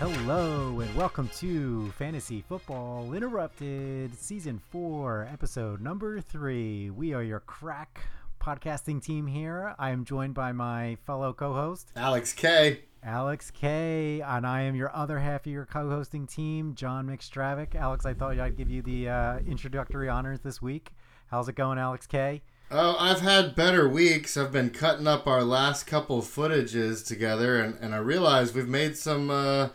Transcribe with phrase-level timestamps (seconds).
[0.00, 6.90] Hello and welcome to Fantasy Football Interrupted Season 4, Episode Number 3.
[6.90, 8.02] We are your crack
[8.40, 9.74] podcasting team here.
[9.76, 12.82] I am joined by my fellow co host, Alex K.
[13.02, 14.20] Alex K.
[14.20, 17.74] And I am your other half of your co hosting team, John McStravick.
[17.74, 20.92] Alex, I thought I'd give you the uh, introductory honors this week.
[21.26, 22.42] How's it going, Alex K?
[22.70, 24.36] Oh, I've had better weeks.
[24.36, 28.96] I've been cutting up our last couple footages together, and, and I realize we've made
[28.96, 29.70] some uh,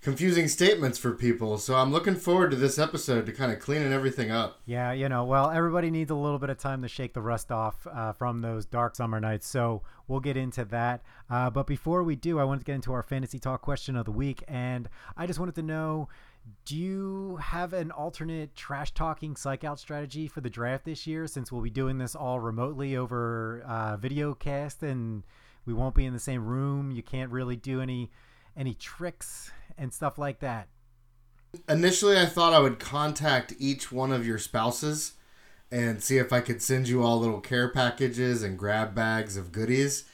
[0.00, 1.58] confusing statements for people.
[1.58, 4.60] So I'm looking forward to this episode to kind of cleaning everything up.
[4.64, 7.50] Yeah, you know, well, everybody needs a little bit of time to shake the rust
[7.50, 9.46] off uh, from those dark summer nights.
[9.46, 11.02] So we'll get into that.
[11.28, 14.04] Uh, but before we do, I wanted to get into our fantasy talk question of
[14.04, 14.44] the week.
[14.46, 16.08] And I just wanted to know
[16.64, 21.26] do you have an alternate trash talking psych out strategy for the draft this year
[21.26, 25.24] since we'll be doing this all remotely over uh, video cast and
[25.66, 28.10] we won't be in the same room you can't really do any
[28.56, 30.68] any tricks and stuff like that
[31.68, 35.14] Initially, I thought I would contact each one of your spouses
[35.70, 39.52] and see if I could send you all little care packages and grab bags of
[39.52, 40.04] goodies.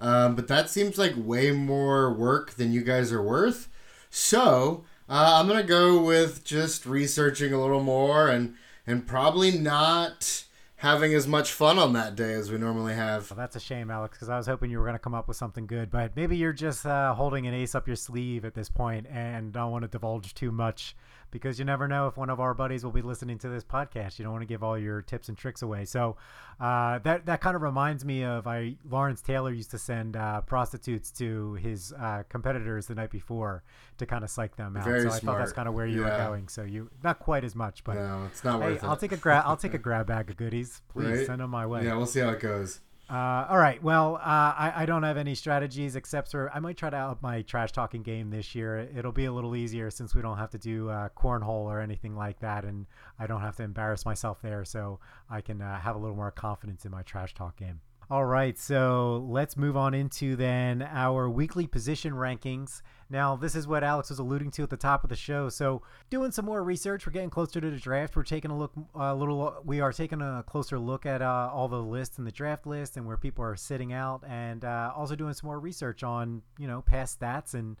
[0.00, 3.68] Um, but that seems like way more work than you guys are worth.
[4.10, 8.54] So uh, I'm gonna go with just researching a little more and
[8.86, 10.44] and probably not
[10.82, 13.30] having as much fun on that day as we normally have.
[13.30, 15.28] Well, that's a shame, Alex, because I was hoping you were going to come up
[15.28, 15.92] with something good.
[15.92, 19.52] But maybe you're just uh, holding an ace up your sleeve at this point and
[19.52, 20.96] don't want to divulge too much
[21.32, 24.20] because you never know if one of our buddies will be listening to this podcast.
[24.20, 25.84] You don't want to give all your tips and tricks away.
[25.86, 26.16] So
[26.60, 30.42] uh, that that kind of reminds me of I Lawrence Taylor used to send uh,
[30.42, 33.64] prostitutes to his uh, competitors the night before
[33.98, 34.84] to kind of psych them out.
[34.84, 36.10] Very so I thought that's kind of where you Yeah.
[36.22, 36.46] were going.
[36.48, 39.00] So you not quite as much, but No, it's not hey, worth I'll it.
[39.00, 39.42] take a grab.
[39.46, 40.82] I'll take a grab bag of goodies.
[40.88, 41.26] Please Right?
[41.26, 41.84] send them my way.
[41.84, 42.80] Yeah, we'll see how it goes.
[43.12, 43.82] Uh, all right.
[43.82, 44.20] Well, uh,
[44.56, 47.70] I, I don't have any strategies except for I might try to up my trash
[47.70, 48.88] talking game this year.
[48.96, 52.16] It'll be a little easier since we don't have to do uh, cornhole or anything
[52.16, 52.86] like that, and
[53.18, 56.30] I don't have to embarrass myself there, so I can uh, have a little more
[56.30, 57.80] confidence in my trash talk game.
[58.10, 62.80] All right, so let's move on into then our weekly position rankings.
[63.12, 65.50] Now, this is what Alex was alluding to at the top of the show.
[65.50, 68.16] So, doing some more research, we're getting closer to the draft.
[68.16, 69.60] We're taking a look, a little.
[69.66, 72.96] We are taking a closer look at uh, all the lists in the draft list
[72.96, 76.66] and where people are sitting out, and uh, also doing some more research on you
[76.66, 77.76] know past stats and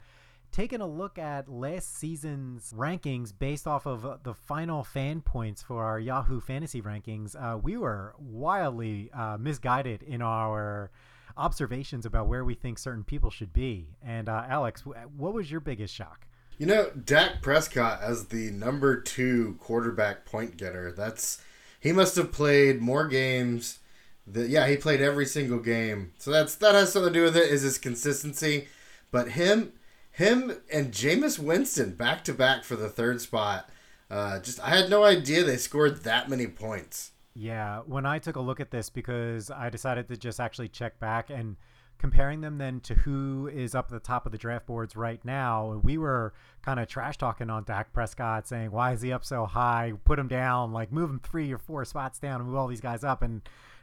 [0.50, 5.82] taking a look at last season's rankings based off of the final fan points for
[5.82, 10.90] our Yahoo Fantasy rankings, uh, we were wildly uh, misguided in our
[11.36, 13.88] observations about where we think certain people should be.
[14.02, 14.84] And uh, Alex,
[15.16, 16.26] what was your biggest shock?
[16.58, 20.92] You know, Dak Prescott as the number two quarterback point getter.
[20.92, 21.42] That's
[21.80, 23.80] he must have played more games.
[24.26, 26.12] That yeah, he played every single game.
[26.18, 27.50] So that's that has something to do with it.
[27.50, 28.68] Is his consistency?
[29.10, 29.72] But him,
[30.10, 33.68] him and Jameis Winston back to back for the third spot.
[34.10, 37.11] Uh, just I had no idea they scored that many points.
[37.34, 41.00] Yeah, when I took a look at this because I decided to just actually check
[41.00, 41.56] back and
[41.98, 45.24] comparing them then to who is up at the top of the draft boards right
[45.24, 49.24] now, we were kind of trash talking on Dak Prescott saying, why is he up
[49.24, 49.92] so high?
[50.04, 52.80] Put him down, like move him three or four spots down and move all these
[52.80, 53.22] guys up.
[53.22, 53.40] And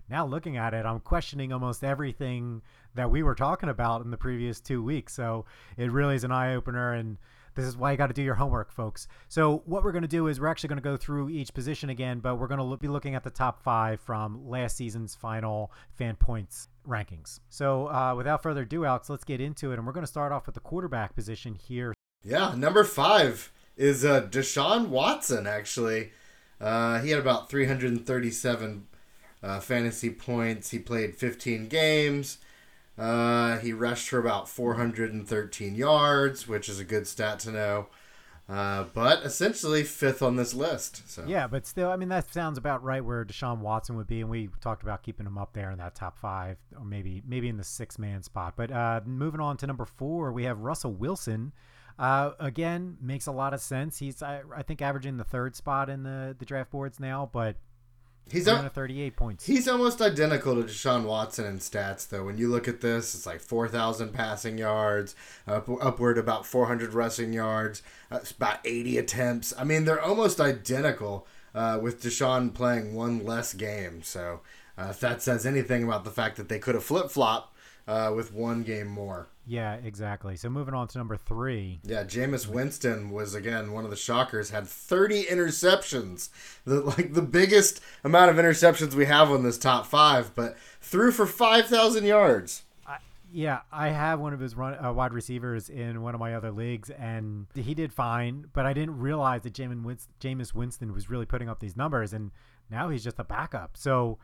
[0.09, 2.61] now looking at it, I'm questioning almost everything
[2.93, 5.13] that we were talking about in the previous two weeks.
[5.13, 5.45] So
[5.77, 6.93] it really is an eye opener.
[6.93, 7.17] And
[7.59, 9.07] this is why you got to do your homework, folks.
[9.27, 11.89] So what we're going to do is we're actually going to go through each position
[11.89, 15.71] again, but we're going to be looking at the top five from last season's final
[15.97, 17.39] fan points rankings.
[17.49, 20.31] So uh, without further ado, Alex, let's get into it, and we're going to start
[20.31, 21.93] off with the quarterback position here.
[22.23, 25.47] Yeah, number five is uh, Deshaun Watson.
[25.47, 26.11] Actually,
[26.61, 28.87] uh, he had about 337
[29.41, 30.71] uh, fantasy points.
[30.71, 32.37] He played 15 games.
[32.99, 37.87] Uh, he rushed for about 413 yards, which is a good stat to know.
[38.49, 41.07] Uh, but essentially fifth on this list.
[41.07, 44.21] So Yeah, but still, I mean, that sounds about right where Deshaun Watson would be,
[44.21, 47.47] and we talked about keeping him up there in that top five, or maybe maybe
[47.47, 48.55] in the six man spot.
[48.57, 51.53] But uh, moving on to number four, we have Russell Wilson.
[51.99, 53.99] Uh, again, makes a lot of sense.
[53.99, 57.55] He's I, I think averaging the third spot in the the draft boards now, but
[58.31, 59.45] he's a, 338 points.
[59.45, 62.25] He's almost identical to Deshaun Watson in stats, though.
[62.25, 65.15] When you look at this, it's like 4,000 passing yards,
[65.47, 67.81] up, upward about 400 rushing yards,
[68.11, 69.53] uh, about 80 attempts.
[69.57, 74.03] I mean, they're almost identical uh, with Deshaun playing one less game.
[74.03, 74.41] So
[74.77, 77.55] uh, if that says anything about the fact that they could have flip flopped
[77.89, 79.27] uh, with one game more.
[79.47, 80.35] yeah, exactly.
[80.35, 81.79] So moving on to number three.
[81.83, 84.51] Yeah, Jameis Winston was again one of the shockers.
[84.51, 86.29] Had 30 interceptions,
[86.65, 91.11] the like the biggest amount of interceptions we have on this top five, but threw
[91.11, 92.63] for 5,000 yards.
[93.31, 96.49] Yeah, I have one of his run, uh, wide receivers in one of my other
[96.51, 98.47] leagues, and he did fine.
[98.53, 102.31] But I didn't realize that Jameis Winston was really putting up these numbers, and
[102.71, 103.77] now he's just a backup.
[103.77, 104.17] So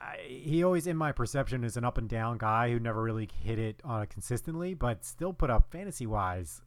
[0.00, 3.28] I, he always, in my perception, is an up and down guy who never really
[3.42, 6.62] hit it uh, consistently, but still put up fantasy wise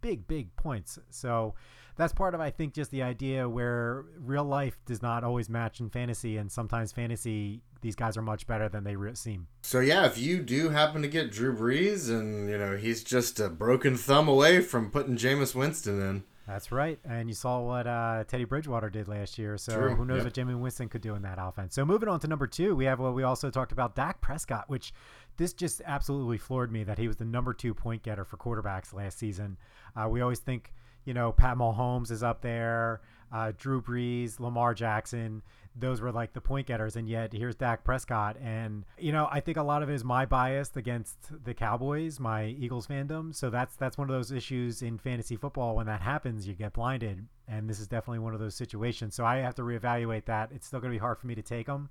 [0.00, 0.98] big, big points.
[1.10, 1.54] So
[1.96, 5.80] that's part of I think just the idea where real life does not always match
[5.80, 9.48] in fantasy, and sometimes fantasy these guys are much better than they re- seem.
[9.62, 13.40] So yeah, if you do happen to get Drew Brees, and you know he's just
[13.40, 16.24] a broken thumb away from putting Jameis Winston in.
[16.46, 19.58] That's right, and you saw what uh, Teddy Bridgewater did last year.
[19.58, 19.94] So True.
[19.96, 20.24] who knows Yep.
[20.26, 21.74] what Jimmy Winston could do in that offense?
[21.74, 24.68] So moving on to number two, we have what we also talked about, Dak Prescott,
[24.68, 24.92] which
[25.38, 28.94] this just absolutely floored me that he was the number two point getter for quarterbacks
[28.94, 29.56] last season.
[29.96, 30.72] Uh, we always think,
[31.04, 33.00] you know, Pat Mahomes is up there,
[33.32, 35.42] uh, Drew Brees, Lamar Jackson.
[35.78, 38.36] Those were like the point getters, and yet here's Dak Prescott.
[38.42, 42.18] And you know, I think a lot of it is my bias against the Cowboys,
[42.18, 43.34] my Eagles fandom.
[43.34, 45.76] So that's that's one of those issues in fantasy football.
[45.76, 49.14] When that happens, you get blinded, and this is definitely one of those situations.
[49.14, 50.50] So I have to reevaluate that.
[50.54, 51.90] It's still going to be hard for me to take them.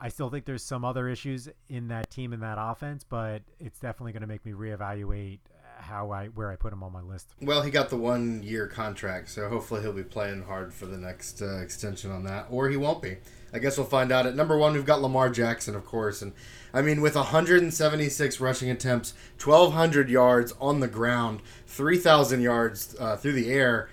[0.00, 3.80] I still think there's some other issues in that team in that offense, but it's
[3.80, 5.40] definitely going to make me reevaluate
[5.78, 7.28] how I where I put him on my list.
[7.40, 10.98] Well, he got the one year contract, so hopefully he'll be playing hard for the
[10.98, 13.16] next uh, extension on that, or he won't be.
[13.52, 14.26] I guess we'll find out.
[14.26, 16.32] At number one, we've got Lamar Jackson, of course, and
[16.74, 23.32] I mean with 176 rushing attempts, 1,200 yards on the ground, 3,000 yards uh, through
[23.32, 23.88] the air,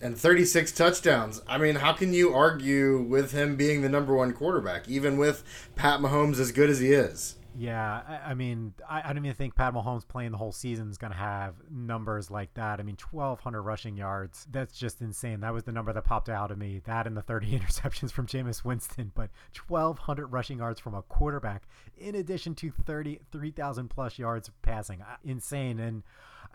[0.00, 1.42] and 36 touchdowns.
[1.46, 5.42] I mean, how can you argue with him being the number one quarterback, even with
[5.74, 7.36] Pat Mahomes as good as he is?
[7.56, 10.88] Yeah, I, I mean, I, I don't even think Pat Mahomes playing the whole season
[10.88, 12.80] is going to have numbers like that.
[12.80, 14.46] I mean, 1,200 rushing yards.
[14.50, 15.40] That's just insane.
[15.40, 16.80] That was the number that popped out of me.
[16.84, 19.12] That and the 30 interceptions from Jameis Winston.
[19.14, 19.30] But
[19.68, 21.64] 1,200 rushing yards from a quarterback,
[21.98, 25.02] in addition to 30, 3,000 plus yards passing.
[25.24, 25.80] Insane.
[25.80, 26.02] And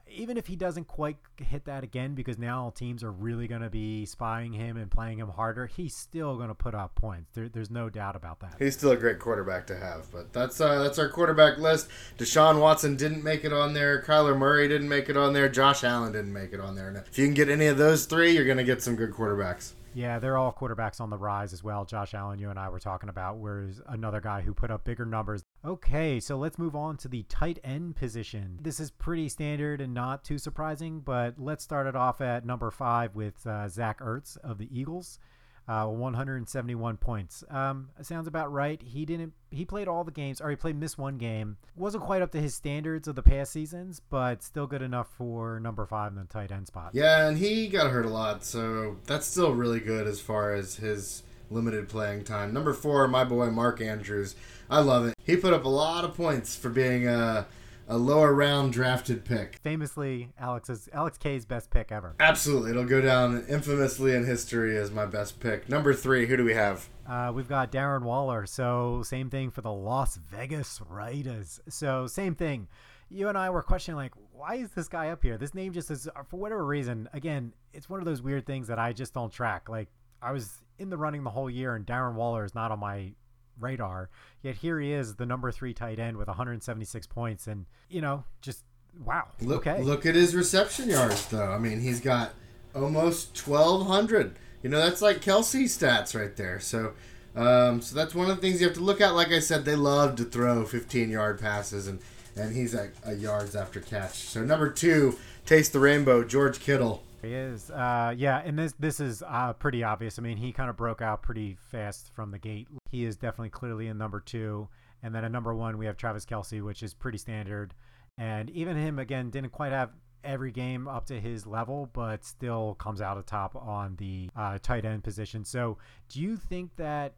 [0.10, 3.62] even if he doesn't quite hit that again, because now all teams are really going
[3.62, 7.32] to be spying him and playing him harder, he's still going to put up points.
[7.34, 8.56] There, there's no doubt about that.
[8.60, 11.88] He's still a great quarterback to have, but that's uh, that's our quarterback list.
[12.18, 14.02] Deshaun Watson didn't make it on there.
[14.02, 15.50] Kyler Murray didn't make it on there.
[15.50, 17.04] Josh Allen didn't make it on there.
[17.08, 19.74] If you can get any of those three, you're going to get some good quarterbacks.
[19.96, 21.86] Yeah, they're all quarterbacks on the rise as well.
[21.86, 25.06] Josh Allen, you and I were talking about, whereas another guy who put up bigger
[25.06, 25.42] numbers.
[25.64, 28.60] Okay, so let's move on to the tight end position.
[28.62, 32.72] This is pretty standard and not too surprising, but let's start it off at number
[32.72, 35.18] five with uh, Zach Ertz of the Eagles.
[35.68, 37.44] Uh, 171 points.
[37.50, 38.80] Um, sounds about right.
[38.82, 39.34] He didn't.
[39.50, 41.58] He played all the games, or he played missed one game.
[41.76, 45.60] wasn't quite up to his standards of the past seasons, but still good enough for
[45.60, 46.92] number five in the tight end spot.
[46.94, 50.76] Yeah, and he got hurt a lot, so that's still really good as far as
[50.76, 52.54] his limited playing time.
[52.54, 54.36] Number four, my boy Mark Andrews.
[54.70, 55.16] I love it.
[55.24, 57.48] He put up a lot of points for being a,
[57.88, 59.60] a lower round drafted pick.
[59.64, 62.16] Famously, Alex's Alex K's best pick ever.
[62.20, 65.70] Absolutely, it'll go down infamously in history as my best pick.
[65.70, 66.90] Number three, who do we have?
[67.08, 68.46] Uh, we've got Darren Waller.
[68.46, 71.60] So same thing for the Las Vegas Raiders.
[71.70, 72.68] So same thing.
[73.10, 75.38] You and I were questioning like, why is this guy up here?
[75.38, 77.08] This name just is for whatever reason.
[77.14, 79.70] Again, it's one of those weird things that I just don't track.
[79.70, 79.90] Like
[80.22, 83.12] I was in the running the whole year, and Darren Waller is not on my
[83.60, 84.10] radar.
[84.42, 88.24] Yet here he is, the number three tight end with 176 points, and you know,
[88.42, 88.64] just
[89.04, 89.28] wow.
[89.42, 89.82] Look, okay.
[89.82, 91.52] look at his reception yards, though.
[91.52, 92.34] I mean, he's got
[92.74, 94.38] almost 1,200.
[94.64, 96.60] You know, that's like Kelce stats right there.
[96.60, 96.94] So,
[97.36, 99.14] um, so that's one of the things you have to look at.
[99.16, 102.00] Like I said, they love to throw 15 yard passes, and,
[102.36, 104.16] and he's at a yards after catch.
[104.16, 107.04] So, number two, Taste the Rainbow, George Kittle.
[107.26, 107.72] He is.
[107.72, 110.20] Uh, yeah, and this this is uh, pretty obvious.
[110.20, 112.68] I mean, he kind of broke out pretty fast from the gate.
[112.92, 114.68] He is definitely clearly in number two,
[115.02, 117.74] and then at number one we have Travis Kelce, which is pretty standard.
[118.18, 119.90] And even him again didn't quite have
[120.24, 124.86] every game up to his level, but still comes out atop on the uh, tight
[124.86, 125.44] end position.
[125.44, 125.78] So,
[126.10, 127.16] do you think that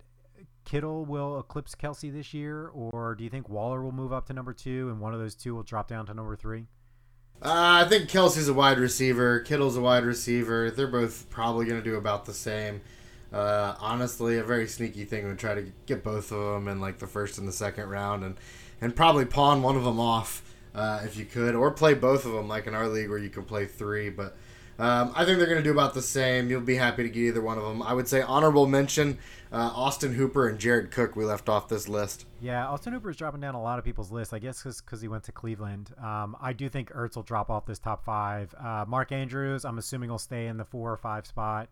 [0.63, 4.33] Kittle will eclipse Kelce this year, or do you think Waller will move up to
[4.33, 6.67] number two, and one of those two will drop down to number three?
[7.41, 9.39] Uh, I think Kelce's a wide receiver.
[9.41, 10.71] Kittle's a wide receiver.
[10.71, 12.81] They're both probably going to do about the same.
[13.31, 16.97] Uh, honestly, a very sneaky thing would try to get both of them in like
[16.99, 18.37] the first and the second round, and
[18.81, 20.41] and probably pawn one of them off
[20.73, 23.29] uh, if you could, or play both of them like in our league where you
[23.29, 24.09] can play three.
[24.09, 24.35] But
[24.79, 26.49] um, I think they're going to do about the same.
[26.49, 27.81] You'll be happy to get either one of them.
[27.81, 29.17] I would say honorable mention
[29.51, 31.15] uh, Austin Hooper and Jared Cook.
[31.15, 32.25] We left off this list.
[32.41, 34.33] Yeah, Austin Hooper is dropping down a lot of people's lists.
[34.33, 35.93] I guess because he went to Cleveland.
[36.01, 38.53] Um, I do think Ertz will drop off this top five.
[38.53, 41.69] Uh, Mark Andrews, I'm assuming will stay in the four or five spot.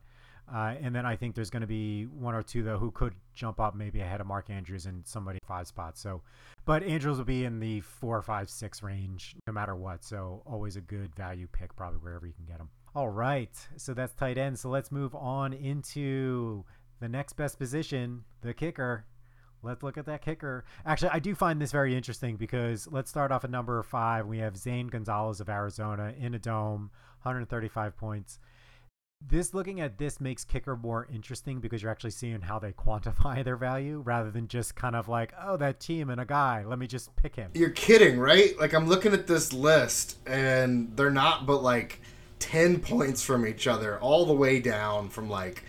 [0.54, 3.14] Uh, and then I think there's going to be one or two though who could
[3.34, 6.00] jump up maybe ahead of Mark Andrews and somebody five spots.
[6.00, 6.22] So,
[6.66, 10.04] but Andrews will be in the four, five, six range no matter what.
[10.04, 12.70] So always a good value pick probably wherever you can get him.
[12.96, 14.58] All right, so that's tight end.
[14.58, 16.64] So let's move on into
[17.02, 19.06] the next best position, the kicker.
[19.62, 20.64] Let's look at that kicker.
[20.86, 24.28] Actually, I do find this very interesting because let's start off at number five.
[24.28, 26.92] We have Zane Gonzalez of Arizona in a dome,
[27.24, 28.40] 135 points
[29.28, 33.44] this looking at this makes kicker more interesting because you're actually seeing how they quantify
[33.44, 36.78] their value rather than just kind of like oh that team and a guy let
[36.80, 41.10] me just pick him you're kidding right like i'm looking at this list and they're
[41.10, 42.02] not but like
[42.40, 45.64] 10 points from each other all the way down from like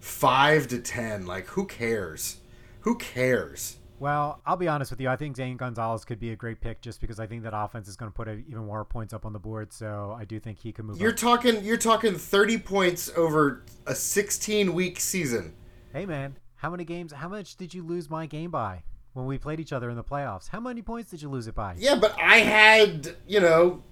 [0.00, 2.38] 5 to 10 like who cares
[2.80, 5.08] who cares well, I'll be honest with you.
[5.08, 7.88] I think Zane Gonzalez could be a great pick just because I think that offense
[7.88, 9.72] is going to put even more points up on the board.
[9.72, 11.00] So I do think he can move.
[11.00, 11.16] You're up.
[11.16, 11.64] talking.
[11.64, 15.54] You're talking 30 points over a 16 week season.
[15.92, 17.12] Hey man, how many games?
[17.12, 20.04] How much did you lose my game by when we played each other in the
[20.04, 20.48] playoffs?
[20.48, 21.76] How many points did you lose it by?
[21.78, 23.82] Yeah, but I had you know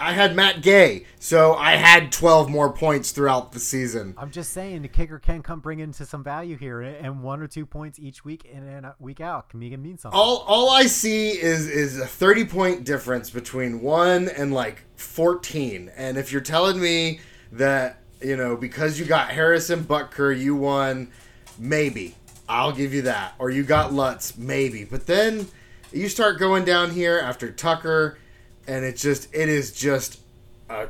[0.00, 4.14] I had Matt Gay, so I had 12 more points throughout the season.
[4.16, 7.46] I'm just saying the kicker can come bring into some value here, and one or
[7.46, 10.18] two points each week in and a week out can mean something.
[10.18, 15.90] All all I see is is a 30 point difference between one and like 14,
[15.96, 17.20] and if you're telling me
[17.52, 21.10] that you know because you got Harrison Butker, you won,
[21.58, 22.14] maybe
[22.48, 25.48] I'll give you that, or you got Lutz, maybe, but then
[25.92, 28.18] you start going down here after Tucker
[28.68, 30.20] and it's just it is just
[30.68, 30.88] a,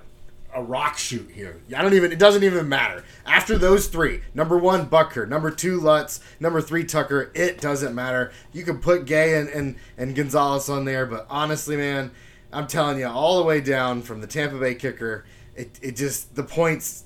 [0.55, 1.57] a rock shoot here.
[1.75, 3.05] I don't even it doesn't even matter.
[3.25, 8.33] After those three, number one Butker, number two Lutz, number three Tucker, it doesn't matter.
[8.53, 12.11] You can put Gay and, and, and Gonzalez on there, but honestly, man,
[12.53, 16.35] I'm telling you, all the way down from the Tampa Bay kicker, it, it just
[16.35, 17.05] the points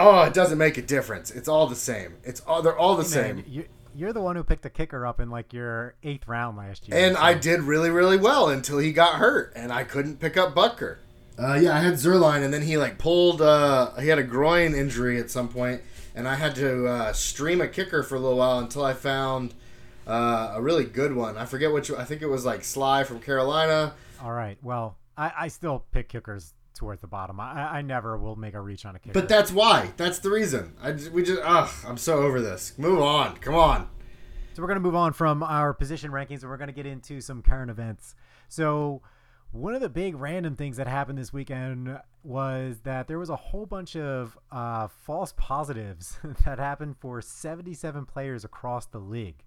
[0.00, 1.32] Oh, it doesn't make a difference.
[1.32, 2.14] It's all the same.
[2.22, 3.44] It's all they're all the hey man, same.
[3.48, 3.64] You,
[3.98, 6.96] you're the one who picked a kicker up in like your eighth round last year.
[6.96, 7.22] And so.
[7.22, 10.98] I did really, really well until he got hurt, and I couldn't pick up Butker.
[11.38, 13.42] Uh, yeah, I had Zuerlein, and then he like pulled.
[13.42, 15.82] Uh, he had a groin injury at some point,
[16.14, 19.54] and I had to uh, stream a kicker for a little while until I found
[20.06, 21.36] uh, a really good one.
[21.36, 21.90] I forget which.
[21.90, 23.94] I think it was like Slye from Carolina.
[24.22, 24.58] All right.
[24.62, 27.40] Well, I, I still pick kickers towards the bottom.
[27.40, 29.12] I, I never will make a reach on a kicker.
[29.12, 29.92] But that's why.
[29.96, 30.74] That's the reason.
[30.80, 32.72] I just, we just ugh, I'm so over this.
[32.78, 33.36] Move on.
[33.38, 33.90] Come on.
[34.54, 37.42] So we're gonna move on from our position rankings and we're gonna get into some
[37.42, 38.14] current events.
[38.48, 39.02] So
[39.50, 43.36] one of the big random things that happened this weekend was that there was a
[43.36, 49.42] whole bunch of uh, false positives that happened for 77 players across the league,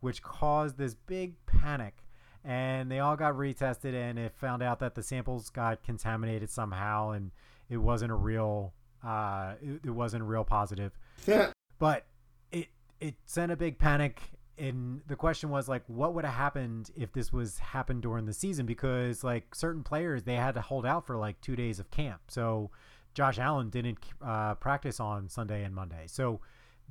[0.00, 2.03] which caused this big panic
[2.44, 7.10] and they all got retested and it found out that the samples got contaminated somehow
[7.10, 7.30] and
[7.70, 10.98] it wasn't a real uh, it, it wasn't a real positive.
[11.26, 11.52] Yeah.
[11.78, 12.06] but
[12.52, 12.68] it
[13.00, 14.20] it sent a big panic
[14.58, 18.34] and the question was like what would have happened if this was happened during the
[18.34, 18.66] season?
[18.66, 22.20] Because like certain players they had to hold out for like two days of camp.
[22.28, 22.70] So
[23.14, 26.04] josh allen didn't uh, practice on sunday and monday.
[26.06, 26.40] So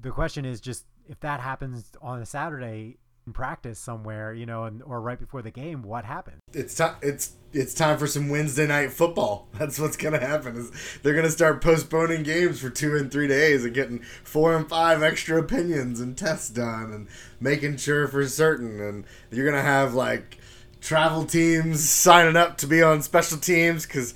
[0.01, 2.97] the question is just if that happens on a saturday
[3.31, 6.39] practice somewhere, you know, and or right before the game, what happened?
[6.51, 6.95] It's time.
[7.01, 9.47] It's it's time for some Wednesday night football.
[9.53, 10.57] That's what's gonna happen.
[10.57, 14.67] Is they're gonna start postponing games for two and three days and getting four and
[14.67, 17.07] five extra opinions and tests done and
[17.39, 18.81] making sure for certain.
[18.81, 20.39] And you're gonna have like
[20.81, 24.13] travel teams signing up to be on special teams because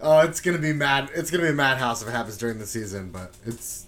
[0.00, 1.10] oh, it's gonna be mad.
[1.14, 3.84] It's gonna be a madhouse if it happens during the season, but it's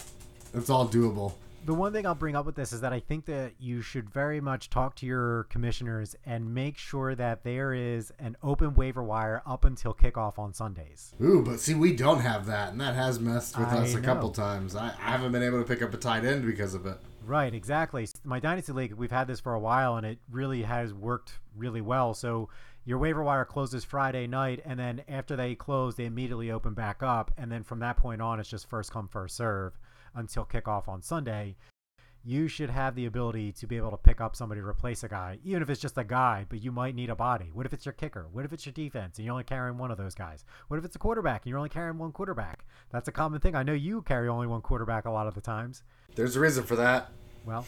[0.53, 1.35] it's all doable
[1.69, 4.09] the one thing I'll bring up with this is that I think that you should
[4.09, 9.03] very much talk to your commissioners and make sure that there is an open waiver
[9.03, 11.13] wire up until kickoff on Sundays.
[11.23, 14.01] Ooh, but see, we don't have that, and that has messed with I us a
[14.01, 14.03] know.
[14.03, 14.75] couple times.
[14.75, 16.97] I, I haven't been able to pick up a tight end because of it.
[17.23, 18.09] Right, exactly.
[18.25, 21.83] My dynasty league, we've had this for a while, and it really has worked really
[21.83, 22.15] well.
[22.15, 22.49] So
[22.87, 27.03] your waiver wire closes Friday night, and then after they close, they immediately open back
[27.03, 29.75] up, and then from that point on, it's just first come first serve
[30.15, 31.57] until kickoff on Sunday,
[32.25, 35.09] you should have the ability to be able to pick up somebody to replace a
[35.09, 37.51] guy, even if it's just a guy, but you might need a body.
[37.53, 38.27] What if it's your kicker?
[38.33, 40.45] What if it's your defense and you're only carrying one of those guys?
[40.67, 42.65] What if it's a quarterback and you're only carrying one quarterback?
[42.91, 43.55] That's a common thing.
[43.55, 45.83] I know you carry only one quarterback a lot of the times.
[46.17, 47.11] There's a reason for that.
[47.47, 47.65] Well,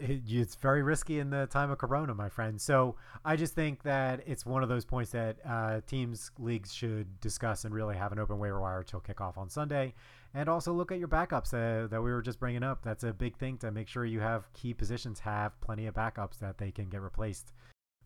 [0.00, 2.60] it's very risky in the time of Corona, my friend.
[2.60, 7.20] So I just think that it's one of those points that uh, teams, leagues should
[7.20, 9.94] discuss and really have an open waiver wire till kickoff on Sunday
[10.34, 12.82] and also look at your backups uh, that we were just bringing up.
[12.82, 16.38] That's a big thing to make sure you have key positions have plenty of backups
[16.40, 17.52] that they can get replaced.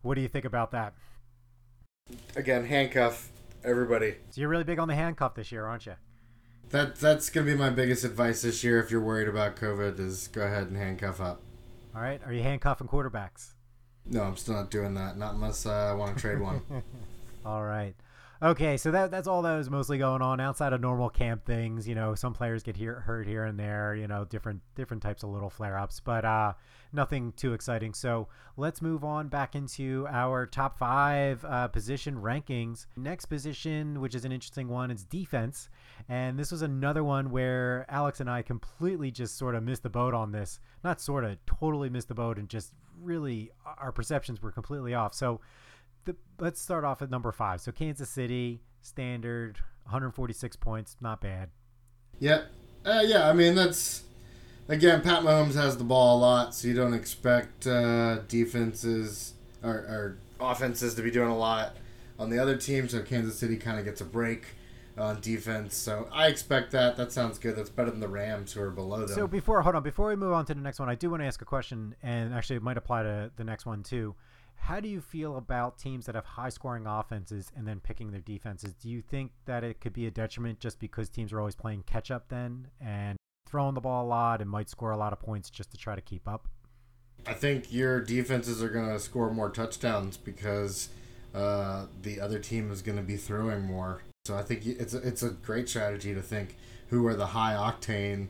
[0.01, 0.93] What do you think about that?
[2.35, 3.31] Again, handcuff
[3.63, 4.15] everybody.
[4.29, 5.95] So you're really big on the handcuff this year, aren't you?
[6.69, 8.79] That that's gonna be my biggest advice this year.
[8.79, 11.41] If you're worried about COVID, is go ahead and handcuff up.
[11.95, 12.21] All right.
[12.25, 13.53] Are you handcuffing quarterbacks?
[14.05, 15.17] No, I'm still not doing that.
[15.17, 16.61] Not unless uh, I want to trade one.
[17.45, 17.95] all right.
[18.43, 21.87] Okay, so that that's all that was mostly going on outside of normal camp things.
[21.87, 23.95] You know, some players get here, hurt here and there.
[23.95, 26.51] You know, different different types of little flare ups, but uh,
[26.91, 27.93] nothing too exciting.
[27.93, 32.85] So let's move on back into our top five uh, position rankings.
[32.97, 35.69] Next position, which is an interesting one, is defense,
[36.09, 39.89] and this was another one where Alex and I completely just sort of missed the
[39.89, 40.59] boat on this.
[40.83, 45.13] Not sort of, totally missed the boat, and just really our perceptions were completely off.
[45.13, 45.39] So
[46.05, 47.61] the, let's start off at number five.
[47.61, 51.49] So Kansas City standard, 146 points, not bad.
[52.19, 52.47] Yep.
[52.85, 54.03] Uh, yeah, I mean that's
[54.67, 59.33] again Pat Mahomes has the ball a lot, so you don't expect uh, defenses
[59.63, 61.77] or, or offenses to be doing a lot
[62.19, 62.89] on the other team.
[62.89, 64.47] So Kansas City kind of gets a break
[64.97, 65.75] on defense.
[65.75, 66.97] So I expect that.
[66.97, 67.55] That sounds good.
[67.55, 69.15] That's better than the Rams who are below them.
[69.15, 71.21] So before hold on, before we move on to the next one, I do want
[71.21, 74.15] to ask a question, and actually it might apply to the next one too.
[74.63, 78.21] How do you feel about teams that have high scoring offenses and then picking their
[78.21, 78.73] defenses?
[78.73, 81.83] Do you think that it could be a detriment just because teams are always playing
[81.83, 85.19] catch up then and throwing the ball a lot and might score a lot of
[85.19, 86.47] points just to try to keep up?
[87.27, 90.87] I think your defenses are going to score more touchdowns because
[91.35, 94.03] uh, the other team is going to be throwing more.
[94.23, 96.55] So I think it's a, it's a great strategy to think
[96.87, 98.29] who are the high octane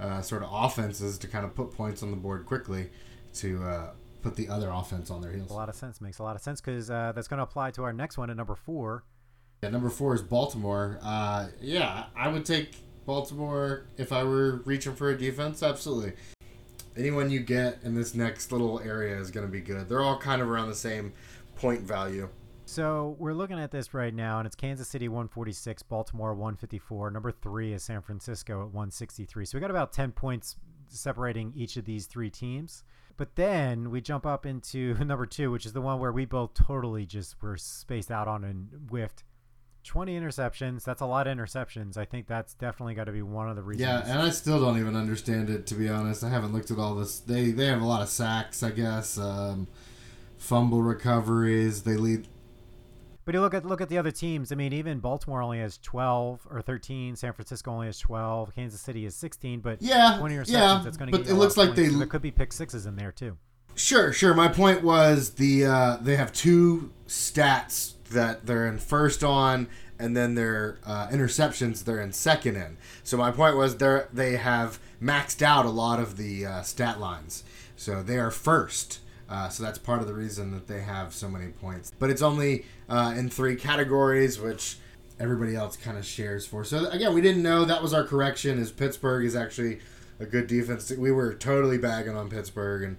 [0.00, 2.88] uh, sort of offenses to kind of put points on the board quickly
[3.34, 3.90] to uh,
[4.24, 5.50] put the other offense on their heels.
[5.50, 6.00] A lot of sense.
[6.00, 8.30] Makes a lot of sense because uh, that's going to apply to our next one
[8.30, 9.04] at number four.
[9.62, 10.98] Yeah, number four is Baltimore.
[11.02, 15.62] Uh, yeah, I would take Baltimore if I were reaching for a defense.
[15.62, 16.14] Absolutely.
[16.96, 19.88] Anyone you get in this next little area is going to be good.
[19.88, 21.12] They're all kind of around the same
[21.56, 22.28] point value.
[22.66, 27.10] So we're looking at this right now, and it's Kansas City 146, Baltimore 154.
[27.10, 29.44] Number three is San Francisco at 163.
[29.44, 30.56] So we got about 10 points
[30.88, 32.84] separating each of these three teams.
[33.16, 36.54] But then we jump up into number two, which is the one where we both
[36.54, 39.24] totally just were spaced out on and whiffed.
[39.84, 40.82] 20 interceptions.
[40.82, 41.98] That's a lot of interceptions.
[41.98, 43.86] I think that's definitely got to be one of the reasons.
[43.86, 46.24] Yeah, and I still don't even understand it to be honest.
[46.24, 47.20] I haven't looked at all this.
[47.20, 49.18] They they have a lot of sacks, I guess.
[49.18, 49.68] Um,
[50.38, 51.82] fumble recoveries.
[51.82, 52.26] They lead
[53.24, 54.52] but you look at look at the other teams.
[54.52, 57.16] I mean, even Baltimore only has twelve or thirteen.
[57.16, 58.54] San Francisco only has twelve.
[58.54, 59.60] Kansas City is sixteen.
[59.60, 60.52] But yeah, twenty interceptions.
[60.52, 62.86] Yeah, that's going to but it looks like they so there could be pick sixes
[62.86, 63.36] in there too.
[63.74, 64.34] Sure, sure.
[64.34, 70.16] My point was the uh, they have two stats that they're in first on, and
[70.16, 72.76] then their uh, interceptions they're in second in.
[73.02, 77.00] So my point was they they have maxed out a lot of the uh, stat
[77.00, 77.42] lines.
[77.76, 79.00] So they are first
[79.34, 81.90] uh, so that's part of the reason that they have so many points.
[81.98, 84.76] But it's only uh, in three categories, which
[85.18, 86.62] everybody else kind of shares for.
[86.62, 88.60] So again, we didn't know that was our correction.
[88.60, 89.80] Is Pittsburgh is actually
[90.20, 90.88] a good defense.
[90.92, 92.96] We were totally bagging on Pittsburgh, and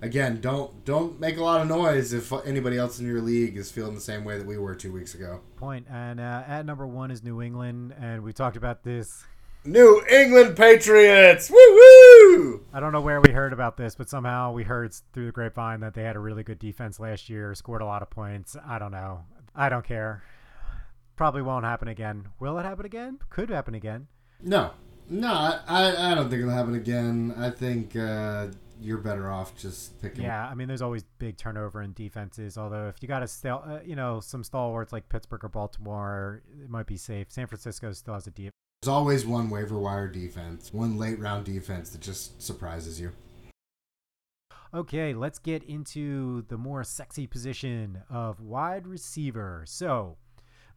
[0.00, 3.72] again, don't don't make a lot of noise if anybody else in your league is
[3.72, 5.40] feeling the same way that we were two weeks ago.
[5.56, 5.88] Point.
[5.90, 9.24] And uh, at number one is New England, and we talked about this
[9.64, 11.48] New England Patriots.
[11.48, 12.64] Woo woo!
[12.72, 15.80] I don't know where we heard about this, but somehow we heard through the grapevine
[15.80, 18.56] that they had a really good defense last year, scored a lot of points.
[18.66, 19.24] I don't know.
[19.54, 20.24] I don't care.
[21.14, 22.28] Probably won't happen again.
[22.40, 23.20] Will it happen again?
[23.30, 24.08] Could happen again.
[24.42, 24.72] No.
[25.08, 27.32] No, I, I don't think it'll happen again.
[27.36, 28.48] I think uh,
[28.80, 30.24] you're better off just picking.
[30.24, 32.58] Yeah, I mean, there's always big turnover in defenses.
[32.58, 36.42] Although if you got a still, uh, you know, some stalwarts like Pittsburgh or Baltimore,
[36.60, 37.26] it might be safe.
[37.30, 41.44] San Francisco still has a deep there's always one waiver wire defense, one late round
[41.44, 43.12] defense that just surprises you.
[44.74, 49.62] Okay, let's get into the more sexy position of wide receiver.
[49.66, 50.16] So,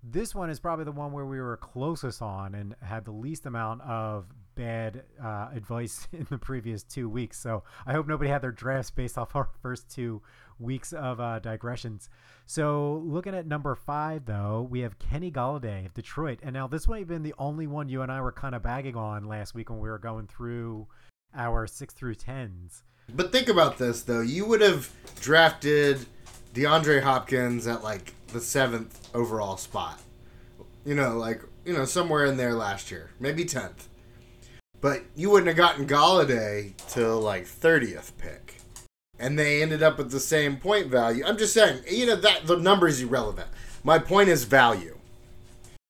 [0.03, 3.47] this one is probably the one where we were closest on and had the least
[3.47, 7.37] amount of bad uh, advice in the previous two weeks.
[7.37, 10.21] So I hope nobody had their drafts based off our first two
[10.59, 12.09] weeks of uh, digressions.
[12.45, 16.39] So looking at number five, though, we have Kenny Golladay of Detroit.
[16.43, 18.63] And now this might have been the only one you and I were kind of
[18.63, 20.87] bagging on last week when we were going through
[21.35, 22.83] our six through tens.
[23.13, 24.21] But think about this, though.
[24.21, 26.05] You would have drafted
[26.53, 30.01] DeAndre Hopkins at like the seventh overall spot.
[30.85, 33.87] You know, like, you know, somewhere in there last year, maybe 10th.
[34.85, 38.57] But you wouldn't have gotten Golladay till like 30th pick.
[39.17, 41.25] And they ended up with the same point value.
[41.25, 43.47] I'm just saying, you know, that the number is irrelevant.
[43.83, 44.99] My point is value.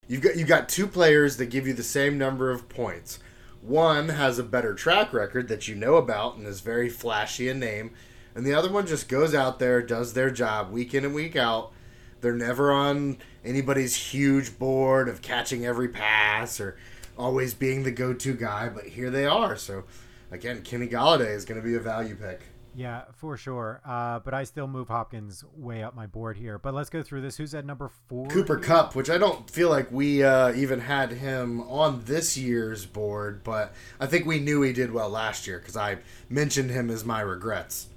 [0.08, 3.20] You've got you got two players that give you the same number of points.
[3.62, 7.60] One has a better track record that you know about and is very flashy in
[7.60, 7.92] name,
[8.34, 11.36] and the other one just goes out there, does their job week in and week
[11.36, 11.74] out.
[12.22, 16.78] They're never on anybody's huge board of catching every pass or
[17.18, 19.56] always being the go-to guy, but here they are.
[19.56, 19.84] So
[20.32, 22.42] again, Kenny Golladay is going to be a value pick.
[22.78, 23.82] Yeah, for sure.
[23.86, 26.60] Uh, but I still move Hopkins way up my board here.
[26.60, 27.38] But let's go through this.
[27.38, 28.28] Who's at number four?
[28.28, 32.86] Cooper Kupp, which I don't feel like we uh, even had him on this year's
[32.86, 36.00] board, but I think we knew he did well last year because I
[36.30, 37.88] mentioned him as my regrets.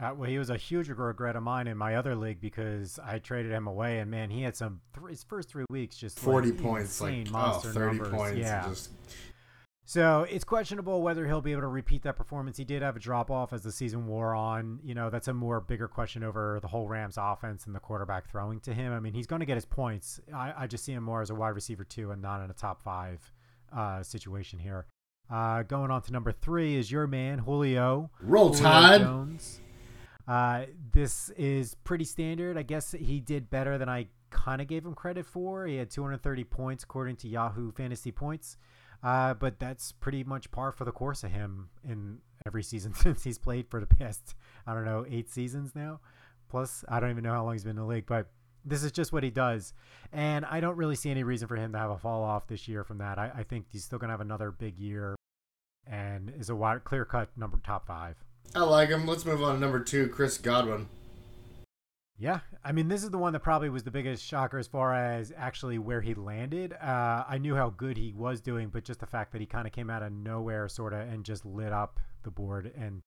[0.00, 3.18] Uh, well, he was a huge regret of mine in my other league because I
[3.18, 6.52] traded him away, and man, he had some th- his first three weeks just forty
[6.52, 8.12] like, points, like oh, monster 30 numbers.
[8.14, 8.66] points, yeah.
[8.66, 8.90] just
[9.84, 12.56] So it's questionable whether he'll be able to repeat that performance.
[12.56, 14.80] He did have a drop off as the season wore on.
[14.82, 18.30] You know, that's a more bigger question over the whole Rams offense and the quarterback
[18.30, 18.94] throwing to him.
[18.94, 20.18] I mean, he's going to get his points.
[20.34, 22.54] I, I just see him more as a wide receiver two and not in a
[22.54, 23.20] top five
[23.70, 24.86] uh, situation here.
[25.30, 28.10] Uh, going on to number three is your man Julio.
[28.22, 29.00] roll Julio tide.
[29.02, 29.60] Jones.
[30.30, 32.56] Uh, this is pretty standard.
[32.56, 35.66] I guess he did better than I kind of gave him credit for.
[35.66, 38.56] He had 230 points according to Yahoo Fantasy Points.
[39.02, 43.24] Uh, but that's pretty much par for the course of him in every season since
[43.24, 44.36] he's played for the past,
[44.68, 45.98] I don't know, eight seasons now.
[46.48, 48.28] Plus, I don't even know how long he's been in the league, but
[48.64, 49.74] this is just what he does.
[50.12, 52.68] And I don't really see any reason for him to have a fall off this
[52.68, 53.18] year from that.
[53.18, 55.16] I, I think he's still going to have another big year
[55.88, 58.22] and is a clear cut number top five.
[58.54, 59.06] I like him.
[59.06, 60.88] Let's move on to number two, Chris Godwin.
[62.18, 64.94] Yeah, I mean, this is the one that probably was the biggest shocker as far
[64.94, 66.74] as actually where he landed.
[66.74, 69.66] Uh, I knew how good he was doing, but just the fact that he kind
[69.66, 72.72] of came out of nowhere, sort of, and just lit up the board.
[72.76, 73.00] And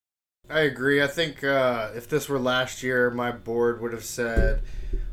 [0.49, 1.01] I agree.
[1.03, 4.63] I think uh, if this were last year, my board would have said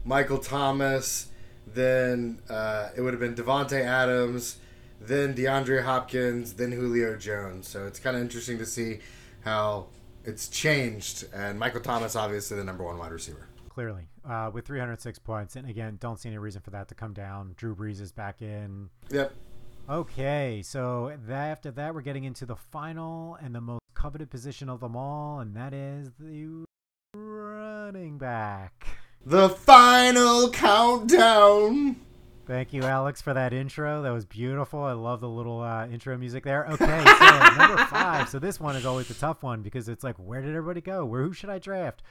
[0.03, 1.29] Michael Thomas,
[1.67, 4.59] then uh, it would have been Davante Adams,
[4.99, 7.69] then DeAndre Hopkins, then Julio Jones.
[7.69, 9.01] So it's kind of interesting to see
[9.45, 9.87] how
[10.25, 11.27] it's changed.
[11.35, 13.47] And Michael Thomas, obviously, the number one wide receiver.
[13.69, 17.13] clearly, uh, with 306 points, and again, don't see any reason for that to come
[17.13, 17.55] down.
[17.57, 18.91] Drew Brees is back in.
[19.11, 19.33] Yep.
[19.89, 24.69] Okay, so that, after that, we're getting into the final and the most coveted position
[24.69, 26.65] of them all, and that is the
[27.15, 28.87] running back.
[29.25, 31.97] The final countdown.
[32.51, 34.03] Thank you, Alex, for that intro.
[34.03, 34.83] That was beautiful.
[34.83, 36.67] I love the little uh, intro music there.
[36.67, 38.29] Okay, so number five.
[38.29, 41.05] So this one is always the tough one because it's like, where did everybody go?
[41.05, 42.03] Where who should I draft?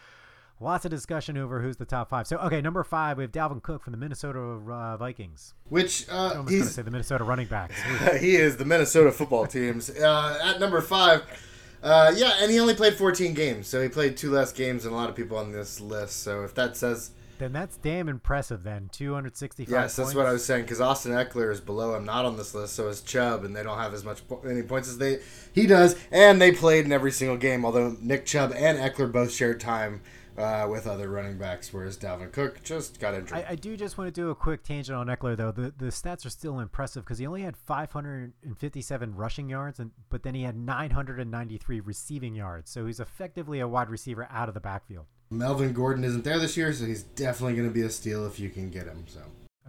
[0.62, 2.26] Lots of discussion over who's the top five.
[2.26, 5.56] So okay, number five, we have Dalvin Cook from the Minnesota uh, Vikings.
[5.68, 7.76] Which I uh, almost going to he's say the Minnesota running backs.
[8.22, 9.90] he is the Minnesota football teams.
[9.90, 11.24] Uh, at number five,
[11.84, 14.94] uh, yeah, and he only played 14 games, so he played two less games than
[14.94, 16.24] a lot of people on this list.
[16.24, 18.64] So if that says then that's damn impressive.
[18.64, 19.72] Then 265.
[19.72, 20.16] yes, that's points.
[20.16, 20.64] what I was saying.
[20.64, 22.76] Because Austin Ekeler is below him, not on this list.
[22.76, 25.20] So is Chubb, and they don't have as much po- any points as they
[25.54, 25.96] he does.
[26.12, 27.66] And they played in every single game.
[27.66, 30.02] Although Nick Chubb and Ekeler both shared time
[30.40, 33.38] uh, with other running backs, whereas Dalvin Cook just got injured.
[33.38, 35.52] I, I do just want to do a quick tangent on Ekeler though.
[35.52, 40.24] The the stats are still impressive because he only had 557 rushing yards, and but
[40.24, 42.72] then he had 993 receiving yards.
[42.72, 45.06] So he's effectively a wide receiver out of the backfield.
[45.30, 48.40] Melvin Gordon isn't there this year, so he's definitely going to be a steal if
[48.40, 49.06] you can get him.
[49.08, 49.20] So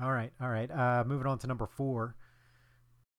[0.01, 0.71] All right, all right.
[0.71, 2.15] Uh, moving on to number four.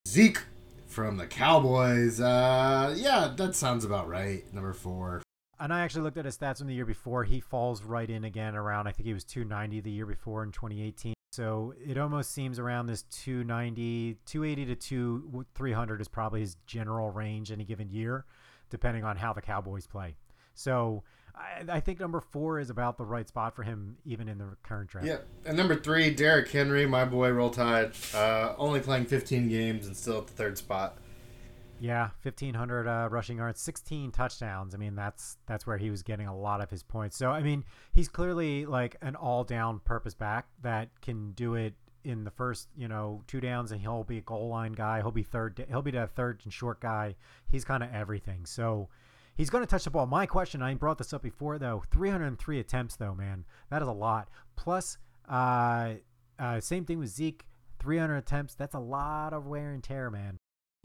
[0.07, 0.41] Zeke
[0.87, 2.19] from the Cowboys.
[2.19, 4.51] Uh, yeah, that sounds about right.
[4.53, 5.21] Number four.
[5.61, 7.23] And I actually looked at his stats from the year before.
[7.23, 8.87] He falls right in again around.
[8.87, 11.13] I think he was 290 the year before in 2018.
[11.31, 17.11] So it almost seems around this 290, 280 to 2 300 is probably his general
[17.11, 18.25] range any given year,
[18.71, 20.15] depending on how the Cowboys play.
[20.55, 21.03] So
[21.35, 24.57] I, I think number four is about the right spot for him, even in the
[24.63, 25.07] current draft.
[25.07, 27.93] Yeah, and number three, Derrick Henry, my boy, Roll Tide.
[28.13, 30.97] Uh, only playing 15 games and still at the third spot.
[31.81, 34.75] Yeah, 1500 uh, rushing yards, 16 touchdowns.
[34.75, 37.17] I mean, that's that's where he was getting a lot of his points.
[37.17, 42.23] So, I mean, he's clearly like an all-down purpose back that can do it in
[42.23, 45.01] the first, you know, two downs and he'll be a goal line guy.
[45.01, 47.15] He'll be third he'll be that third and short guy.
[47.49, 48.45] He's kind of everything.
[48.45, 48.87] So,
[49.33, 50.05] he's going to touch the ball.
[50.05, 51.81] My question, I brought this up before though.
[51.89, 53.43] 303 attempts though, man.
[53.71, 54.29] That is a lot.
[54.55, 55.93] Plus uh,
[56.37, 57.43] uh same thing with Zeke,
[57.79, 58.53] 300 attempts.
[58.53, 60.37] That's a lot of wear and tear, man.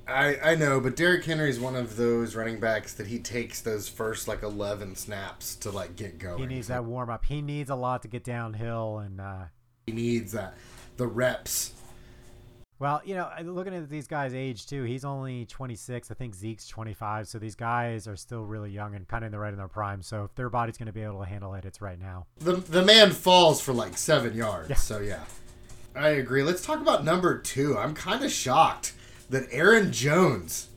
[0.09, 3.61] I, I know, but Derrick Henry is one of those running backs that he takes
[3.61, 6.39] those first like 11 snaps to like get going.
[6.39, 7.25] He needs that warm up.
[7.25, 9.45] He needs a lot to get downhill, and uh,
[9.87, 10.55] He needs that
[10.97, 11.73] the reps.
[12.79, 16.11] well, you know, looking at these guys' age too, he's only 26.
[16.13, 17.27] I think Zeke's 25.
[17.27, 19.67] So these guys are still really young and kind of in the right in their
[19.69, 20.03] prime.
[20.03, 22.27] So if their body's going to be able to handle it, it's right now.
[22.39, 24.71] The the man falls for like seven yards.
[24.71, 24.77] Yeah.
[24.77, 25.25] So yeah,
[25.97, 26.45] I agree.
[26.45, 27.77] Let's talk about number two.
[27.77, 28.93] I'm kind of shocked
[29.31, 30.69] that Aaron Jones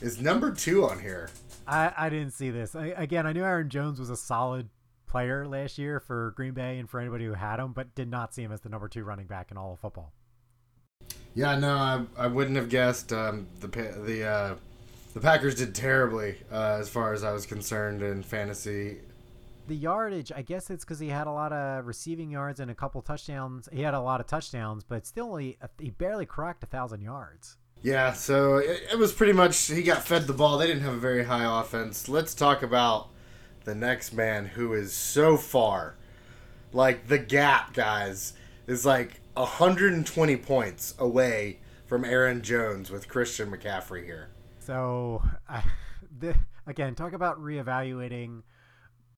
[0.00, 1.30] is number two on here.
[1.66, 2.74] I, I didn't see this.
[2.74, 4.68] I, again, I knew Aaron Jones was a solid
[5.06, 8.34] player last year for Green Bay and for anybody who had him, but did not
[8.34, 10.12] see him as the number two running back in all of football.
[11.34, 13.12] Yeah, no, I, I wouldn't have guessed.
[13.12, 14.54] Um, the the uh,
[15.12, 18.98] the Packers did terribly uh, as far as I was concerned in fantasy.
[19.66, 22.74] The yardage, I guess it's because he had a lot of receiving yards and a
[22.74, 23.68] couple touchdowns.
[23.72, 27.56] He had a lot of touchdowns, but still, he, he barely cracked a thousand yards.
[27.82, 30.58] Yeah, so it, it was pretty much he got fed the ball.
[30.58, 32.08] They didn't have a very high offense.
[32.08, 33.08] Let's talk about
[33.64, 35.96] the next man who is so far,
[36.72, 38.32] like the gap, guys,
[38.66, 44.28] is like 120 points away from Aaron Jones with Christian McCaffrey here.
[44.58, 45.62] So, I,
[46.18, 46.34] the,
[46.66, 48.42] again, talk about reevaluating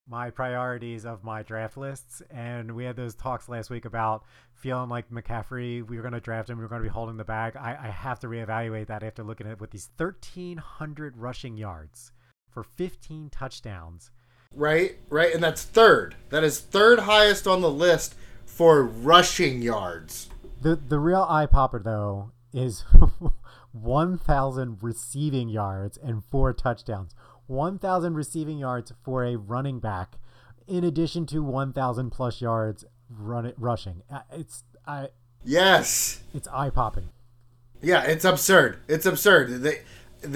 [0.09, 2.23] my priorities of my draft lists.
[2.31, 6.21] And we had those talks last week about feeling like McCaffrey, we were going to
[6.21, 7.57] draft him, we were going to be holding the bag.
[7.57, 12.13] I, I have to reevaluate that after looking at it with these 1,300 rushing yards
[12.51, 14.11] for 15 touchdowns.
[14.55, 15.33] Right, right.
[15.33, 16.17] And that's third.
[16.31, 18.15] That is third highest on the list
[18.47, 20.31] for rushing yards.
[20.61, 22.85] The the real eye popper though is
[23.73, 27.15] 1,000 receiving yards and four touchdowns.
[27.49, 30.19] 1,000 receiving yards for a running back,
[30.67, 34.03] in addition to 1,000 plus yards run rushing.
[34.11, 35.09] Uh, it's I.
[35.45, 36.21] Yes.
[36.35, 37.11] It's eye popping.
[37.81, 38.79] Yeah, it's absurd.
[38.89, 39.63] It's absurd.
[39.63, 39.81] They,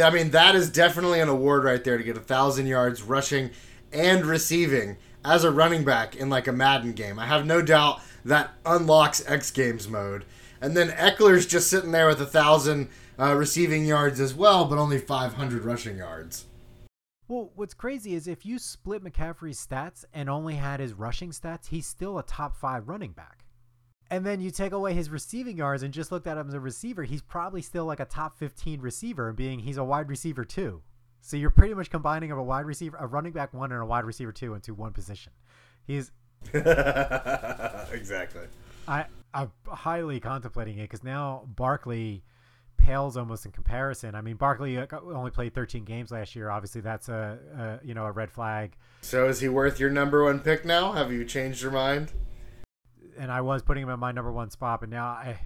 [0.02, 3.50] I mean, that is definitely an award right there to get a thousand yards rushing
[3.92, 7.18] and receiving as a running back in like a Madden game.
[7.18, 10.24] I have no doubt that unlocks X Games mode.
[10.60, 14.78] And then Ekeler's just sitting there with a thousand uh, receiving yards as well, but
[14.78, 16.46] only 500 rushing yards.
[17.28, 21.68] Well, what's crazy is if you split McCaffrey's stats and only had his rushing stats,
[21.68, 23.44] he's still a top five running back.
[24.10, 26.60] And then you take away his receiving yards and just looked at him as a
[26.60, 30.82] receiver, he's probably still like a top 15 receiver, being he's a wide receiver too.
[31.22, 33.86] So you're pretty much combining of a wide receiver, a running back one, and a
[33.86, 35.32] wide receiver two into one position.
[35.86, 36.10] He's
[36.52, 38.48] exactly.
[38.88, 42.24] I I'm highly contemplating it because now Barkley
[42.82, 44.14] pales almost in comparison.
[44.14, 46.50] I mean, Barkley uh, only played 13 games last year.
[46.50, 47.38] Obviously, that's a,
[47.82, 48.76] a you know a red flag.
[49.02, 50.92] So is he worth your number one pick now?
[50.92, 52.12] Have you changed your mind?
[53.18, 55.38] And I was putting him in my number one spot, but now I.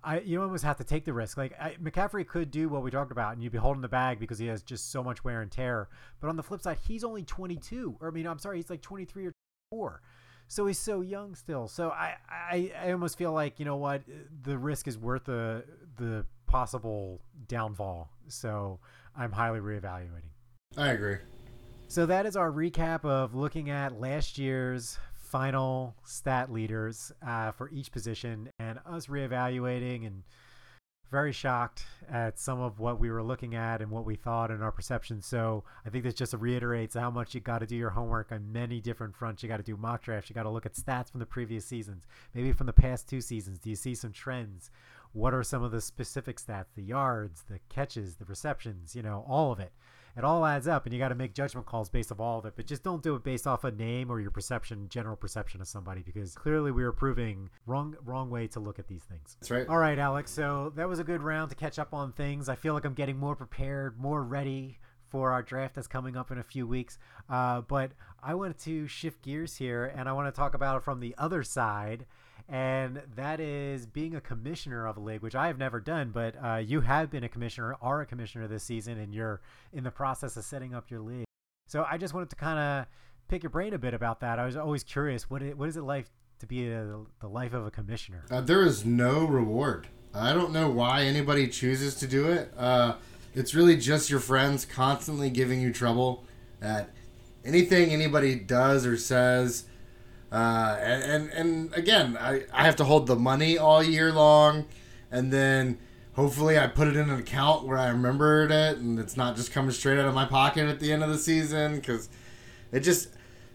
[0.00, 1.36] I, you almost have to take the risk.
[1.36, 4.20] Like I, McCaffrey could do what we talked about, and you'd be holding the bag
[4.20, 5.88] because he has just so much wear and tear.
[6.20, 7.96] But on the flip side, he's only 22.
[8.00, 9.32] Or I mean, I'm sorry, he's like 23 or
[9.72, 10.00] 24.
[10.46, 11.66] So he's so young still.
[11.66, 14.02] So I, I, I almost feel like you know what,
[14.44, 15.64] the risk is worth the
[15.96, 18.10] the possible downfall.
[18.26, 18.80] So
[19.16, 20.30] I'm highly reevaluating.
[20.76, 21.18] I agree.
[21.86, 27.70] So that is our recap of looking at last year's final stat leaders uh, for
[27.70, 30.22] each position and us reevaluating and
[31.10, 34.62] very shocked at some of what we were looking at and what we thought and
[34.62, 35.22] our perception.
[35.22, 38.52] So I think this just reiterates how much you got to do your homework on
[38.52, 39.42] many different fronts.
[39.42, 40.28] You got to do mock drafts.
[40.28, 43.22] You got to look at stats from the previous seasons, maybe from the past two
[43.22, 43.58] seasons.
[43.58, 44.70] Do you see some trends?
[45.18, 46.74] What are some of the specific stats?
[46.76, 49.72] The yards, the catches, the receptions, you know, all of it.
[50.16, 52.44] It all adds up, and you got to make judgment calls based off all of
[52.44, 52.52] it.
[52.54, 55.66] But just don't do it based off a name or your perception, general perception of
[55.66, 59.36] somebody, because clearly we are proving wrong, wrong way to look at these things.
[59.40, 59.66] That's right.
[59.66, 60.30] All right, Alex.
[60.30, 62.48] So that was a good round to catch up on things.
[62.48, 64.78] I feel like I'm getting more prepared, more ready
[65.08, 66.96] for our draft that's coming up in a few weeks.
[67.28, 67.90] Uh, but
[68.22, 71.16] I wanted to shift gears here, and I want to talk about it from the
[71.18, 72.06] other side
[72.48, 76.34] and that is being a commissioner of a league, which I have never done, but
[76.42, 79.90] uh, you have been a commissioner, are a commissioner this season, and you're in the
[79.90, 81.26] process of setting up your league.
[81.66, 82.86] So I just wanted to kind of
[83.28, 84.38] pick your brain a bit about that.
[84.38, 86.06] I was always curious what it, what is it like
[86.38, 88.24] to be a, the life of a commissioner?
[88.30, 89.88] Uh, there is no reward.
[90.14, 92.50] I don't know why anybody chooses to do it.
[92.56, 92.94] Uh,
[93.34, 96.24] it's really just your friends constantly giving you trouble
[96.62, 96.90] at
[97.44, 99.64] anything anybody does or says
[100.30, 104.66] uh, and, and, and again, I, I have to hold the money all year long,
[105.10, 105.78] and then
[106.14, 109.52] hopefully I put it in an account where I remembered it, and it's not just
[109.52, 112.08] coming straight out of my pocket at the end of the season because
[112.72, 113.08] it just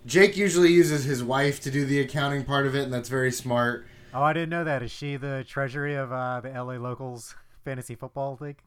[0.06, 3.32] Jake usually uses his wife to do the accounting part of it, and that's very
[3.32, 3.86] smart.
[4.14, 4.84] Oh, I didn't know that.
[4.84, 8.62] Is she the treasury of uh, the LA Locals Fantasy Football League?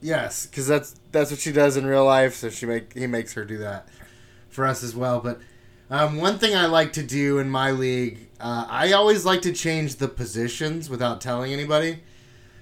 [0.00, 2.34] Yes, because that's that's what she does in real life.
[2.34, 3.88] So she make he makes her do that
[4.48, 5.20] for us as well.
[5.20, 5.40] But
[5.94, 9.52] um, one thing I like to do in my league, uh, I always like to
[9.52, 12.00] change the positions without telling anybody.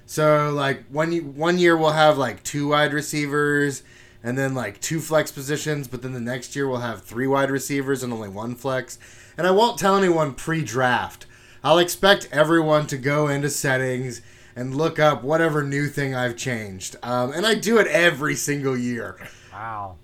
[0.05, 3.85] So like one one year we'll have like two wide receivers
[4.23, 7.51] and then like two flex positions, but then the next year we'll have three wide
[7.51, 8.99] receivers and only one flex.
[9.39, 11.25] And I won't tell anyone pre-draft.
[11.65, 14.21] I'll expect everyone to go into settings
[14.55, 16.97] and look up whatever new thing I've changed.
[17.03, 19.17] Um, and I do it every single year.
[19.51, 19.97] Wow,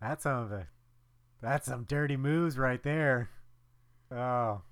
[0.00, 0.50] that's some of
[1.44, 3.30] that's some dirty moves right there.
[4.10, 4.62] Oh.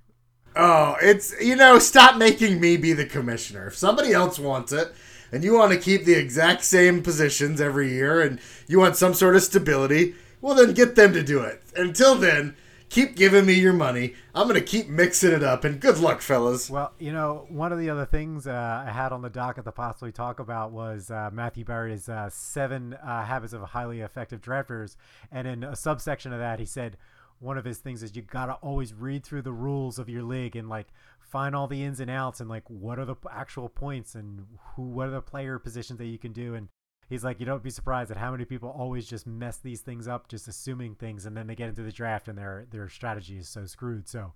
[0.54, 3.68] Oh, it's you know, stop making me be the commissioner.
[3.68, 4.92] If somebody else wants it,
[5.30, 9.14] and you want to keep the exact same positions every year, and you want some
[9.14, 11.62] sort of stability, well then get them to do it.
[11.76, 12.56] Until then,
[12.92, 14.14] keep giving me your money.
[14.34, 16.68] I'm gonna keep mixing it up, and good luck, fellas.
[16.68, 19.72] Well, you know, one of the other things uh, I had on the docket to
[19.72, 24.96] possibly talk about was uh, Matthew Berry's uh, seven uh, habits of highly effective drafters,
[25.32, 26.98] and in a subsection of that, he said
[27.40, 30.54] one of his things is you gotta always read through the rules of your league
[30.54, 34.14] and like find all the ins and outs and like what are the actual points
[34.14, 36.68] and who what are the player positions that you can do and
[37.12, 40.08] he's like you don't be surprised at how many people always just mess these things
[40.08, 43.36] up just assuming things and then they get into the draft and their their strategy
[43.36, 44.32] is so screwed so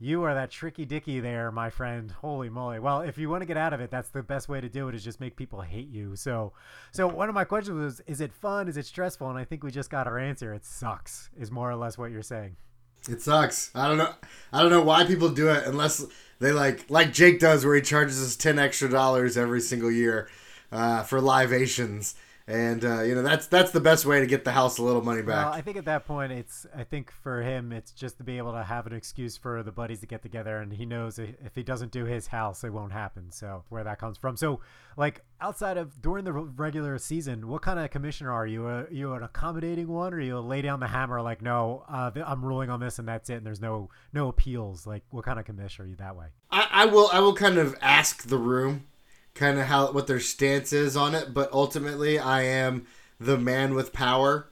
[0.00, 2.12] you are that tricky dicky there, my friend.
[2.12, 2.78] Holy moly.
[2.78, 4.88] Well, if you want to get out of it, that's the best way to do
[4.88, 6.14] it is just make people hate you.
[6.14, 6.52] So
[6.92, 8.68] so one of my questions was is it fun?
[8.68, 9.28] Is it stressful?
[9.28, 10.54] And I think we just got our answer.
[10.54, 12.56] It sucks, is more or less what you're saying.
[13.08, 13.72] It sucks.
[13.74, 14.14] I don't know
[14.52, 16.04] I don't know why people do it unless
[16.38, 20.28] they like like Jake does where he charges us ten extra dollars every single year
[20.72, 22.14] uh, for livations
[22.48, 25.02] and uh, you know that's that's the best way to get the house a little
[25.02, 25.44] money back.
[25.44, 28.38] Well, I think at that point, it's I think for him, it's just to be
[28.38, 31.54] able to have an excuse for the buddies to get together, and he knows if
[31.54, 33.30] he doesn't do his house, it won't happen.
[33.30, 34.38] So where that comes from.
[34.38, 34.60] So
[34.96, 38.64] like outside of during the regular season, what kind of commissioner are you?
[38.64, 42.42] Are you an accommodating one, or you lay down the hammer like, no, uh, I'm
[42.42, 44.86] ruling on this and that's it, and there's no no appeals?
[44.86, 46.28] Like what kind of commissioner are you that way?
[46.50, 48.86] I, I will I will kind of ask the room
[49.38, 52.86] kind of how what their stance is on it, but ultimately I am
[53.18, 54.48] the man with power.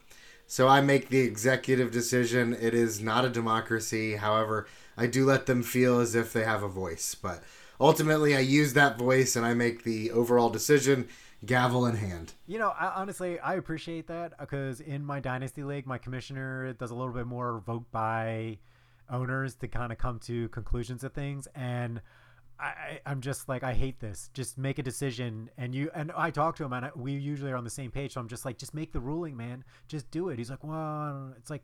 [0.47, 2.53] So I make the executive decision.
[2.53, 4.15] It is not a democracy.
[4.15, 7.43] However, I do let them feel as if they have a voice, but
[7.81, 11.09] ultimately I use that voice and I make the overall decision
[11.45, 12.33] gavel in hand.
[12.47, 16.91] You know, I, honestly, I appreciate that because in my dynasty league, my commissioner does
[16.91, 18.57] a little bit more vote by
[19.09, 22.01] owners to kind of come to conclusions of things and
[22.59, 24.29] I, I'm just like I hate this.
[24.33, 27.51] Just make a decision, and you and I talk to him, and I, we usually
[27.51, 28.13] are on the same page.
[28.13, 29.63] So I'm just like, just make the ruling, man.
[29.87, 30.39] Just do it.
[30.39, 31.63] He's like, well, it's like,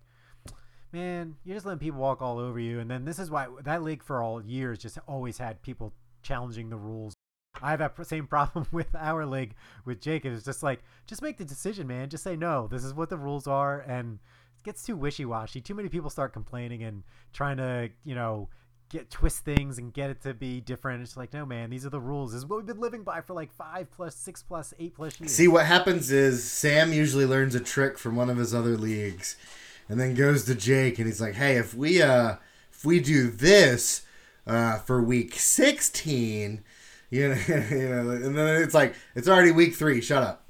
[0.92, 2.80] man, you're just letting people walk all over you.
[2.80, 6.70] And then this is why that league for all years just always had people challenging
[6.70, 7.14] the rules.
[7.62, 10.26] I have that same problem with our league with Jake.
[10.26, 12.10] It's just like, just make the decision, man.
[12.10, 12.68] Just say no.
[12.68, 14.20] This is what the rules are, and
[14.60, 15.60] it gets too wishy washy.
[15.60, 17.04] Too many people start complaining and
[17.34, 18.50] trying to, you know
[18.90, 21.02] get twist things and get it to be different.
[21.02, 22.32] It's like, no, man, these are the rules.
[22.32, 25.20] This is what we've been living by for like five plus, six plus, eight plus
[25.20, 25.32] years.
[25.32, 29.36] See, what happens is Sam usually learns a trick from one of his other leagues,
[29.90, 32.36] and then goes to Jake, and he's like, "Hey, if we uh,
[32.72, 34.04] if we do this
[34.46, 36.64] uh, for week sixteen,
[37.10, 40.02] you know, you know," and then it's like, "It's already week three.
[40.02, 40.43] Shut up."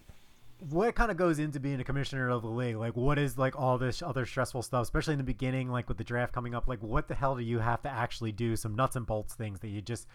[0.70, 2.78] What kind of goes into being a commissioner of the league?
[2.78, 5.98] Like, what is like all this other stressful stuff, especially in the beginning, like with
[5.98, 6.68] the draft coming up?
[6.68, 8.56] Like, what the hell do you have to actually do?
[8.56, 10.08] Some nuts and bolts things that you just.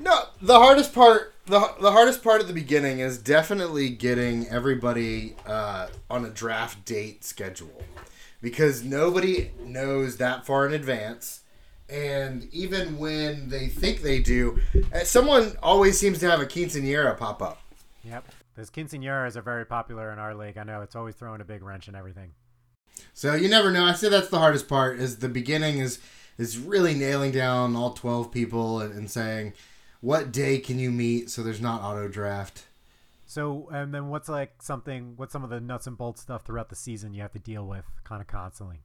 [0.00, 5.36] No, the hardest part, the the hardest part at the beginning is definitely getting everybody
[5.46, 7.82] uh, on a draft date schedule,
[8.40, 11.40] because nobody knows that far in advance.
[11.90, 14.58] And even when they think they do,
[14.94, 17.60] uh, someone always seems to have a quinceanera pop up.
[18.02, 18.24] Yep.
[18.56, 20.56] Those quinceañeras are very popular in our league.
[20.58, 22.32] I know it's always throwing a big wrench in everything.
[23.12, 23.84] So you never know.
[23.84, 24.98] I say that's the hardest part.
[24.98, 25.98] Is the beginning is
[26.38, 29.52] is really nailing down all twelve people and, and saying
[30.00, 32.64] what day can you meet so there's not auto draft.
[33.26, 35.14] So and then what's like something?
[35.16, 37.66] What's some of the nuts and bolts stuff throughout the season you have to deal
[37.66, 38.82] with kind of constantly?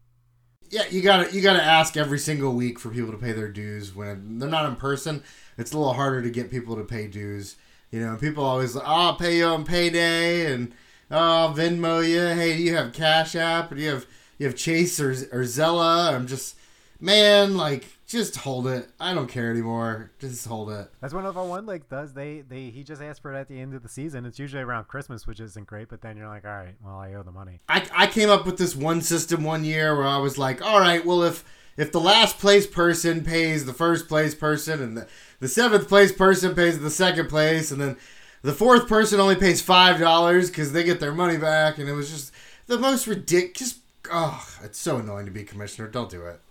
[0.70, 3.94] Yeah, you gotta you gotta ask every single week for people to pay their dues
[3.94, 5.24] when they're not in person.
[5.58, 7.56] It's a little harder to get people to pay dues.
[7.92, 10.74] You know, people always like, oh, I'll pay you on payday and
[11.10, 12.40] oh, I'll Venmo you.
[12.40, 14.06] Hey, do you have Cash App or do you have
[14.38, 16.14] you have Chase or or Zelle?
[16.14, 16.56] I'm just
[17.00, 18.90] man, like just hold it.
[19.00, 20.12] I don't care anymore.
[20.20, 20.92] Just hold it.
[21.02, 22.14] That's what our one league does.
[22.14, 24.26] They they he just asked for it at the end of the season.
[24.26, 25.90] It's usually around Christmas, which isn't great.
[25.90, 27.60] But then you're like, all right, well, I owe the money.
[27.70, 30.80] I I came up with this one system one year where I was like, all
[30.80, 31.44] right, well if
[31.80, 35.08] if the last place person pays the first place person and the
[35.40, 37.96] the seventh place person pays the second place, and then
[38.42, 41.94] the fourth person only pays five dollars because they get their money back, and it
[41.94, 42.34] was just
[42.68, 43.80] the most ridiculous.
[44.12, 45.88] Oh, it's so annoying to be commissioner.
[45.88, 46.42] Don't do it.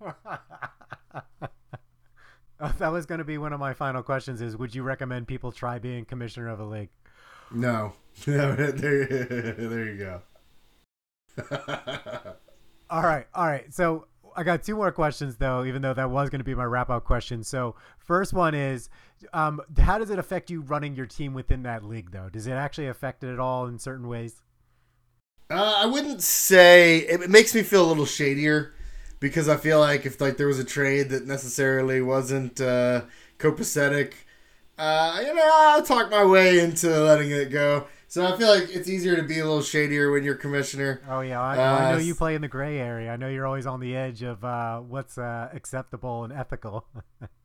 [2.60, 4.40] oh, that was going to be one of my final questions.
[4.40, 6.88] Is would you recommend people try being commissioner of a league?
[7.50, 7.92] No.
[8.24, 10.20] there, there you
[11.36, 12.36] go.
[12.90, 13.72] All right, all right.
[13.72, 14.06] So
[14.36, 16.90] I got two more questions though, even though that was going to be my wrap
[16.90, 17.42] up question.
[17.42, 18.88] So first one is,
[19.32, 22.28] um, how does it affect you running your team within that league though?
[22.28, 24.42] Does it actually affect it at all in certain ways?
[25.48, 28.74] Uh, I wouldn't say it makes me feel a little shadier
[29.20, 33.02] because I feel like if like there was a trade that necessarily wasn't uh,
[33.38, 34.12] copacetic,
[34.76, 37.86] uh, you know, I'll talk my way into letting it go.
[38.08, 41.02] So I feel like it's easier to be a little shadier when you're commissioner.
[41.08, 43.12] Oh yeah, I, Uh, I know you play in the gray area.
[43.12, 46.86] I know you're always on the edge of uh, what's uh, acceptable and ethical.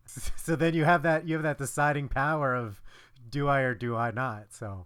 [0.38, 2.82] so then you have that you have that deciding power of
[3.30, 4.48] do I or do I not.
[4.52, 4.86] So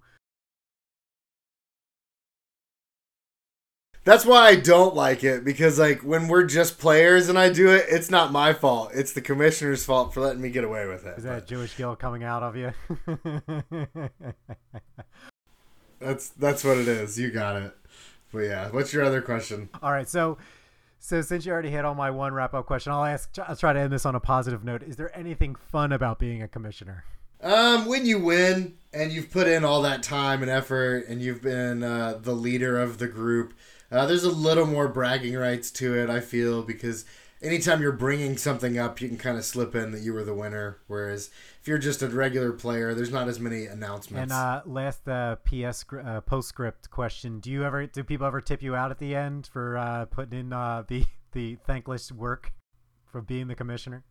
[4.05, 7.73] That's why I don't like it because like when we're just players and I do
[7.73, 8.91] it, it's not my fault.
[8.93, 11.17] It's the commissioner's fault for letting me get away with it.
[11.17, 12.71] is that But Jewish guilt coming out of you?
[15.99, 17.19] That's that's what it is.
[17.19, 17.75] You got it.
[18.31, 19.69] But yeah, what's your other question?
[19.81, 20.37] All right, so
[20.99, 23.29] so since you already hit on my one wrap up question, I'll ask.
[23.47, 24.83] I'll try to end this on a positive note.
[24.83, 27.05] Is there anything fun about being a commissioner?
[27.41, 31.41] Um, when you win and you've put in all that time and effort and you've
[31.41, 33.53] been uh, the leader of the group,
[33.91, 36.09] uh, there's a little more bragging rights to it.
[36.09, 37.05] I feel because
[37.45, 40.33] anytime you're bringing something up, you can kind of slip in that you were the
[40.33, 40.79] winner.
[40.87, 41.29] Whereas
[41.61, 44.23] if you're just a regular player, there's not as many announcements.
[44.23, 48.61] And uh, last uh, PS uh, postscript question: Do you ever do people ever tip
[48.61, 52.51] you out at the end for uh, putting in uh, the the thankless work
[53.05, 54.03] for being the commissioner?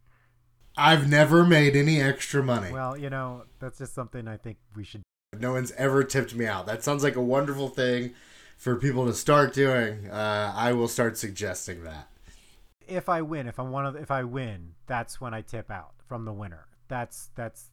[0.76, 2.72] I've never made any extra money.
[2.72, 5.02] Well, you know that's just something I think we should.
[5.38, 6.66] No one's ever tipped me out.
[6.66, 8.14] That sounds like a wonderful thing
[8.56, 10.08] for people to start doing.
[10.08, 12.08] Uh, I will start suggesting that.
[12.88, 15.94] If I win, if I'm one of, if I win, that's when I tip out
[16.06, 16.66] from the winner.
[16.88, 17.70] That's that's